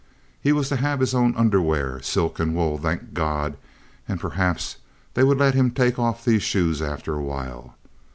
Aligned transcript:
He 0.41 0.51
was 0.51 0.67
to 0.69 0.77
have 0.77 0.99
his 0.99 1.13
own 1.13 1.35
underwear, 1.35 2.01
silk 2.01 2.39
and 2.39 2.55
wool—thank 2.55 3.13
God!—and 3.13 4.19
perhaps 4.19 4.77
they 5.13 5.23
would 5.23 5.37
let 5.37 5.53
him 5.53 5.69
take 5.69 5.99
off 5.99 6.25
these 6.25 6.41
shoes 6.41 6.81
after 6.81 7.13
a 7.13 7.21
while. 7.23 7.75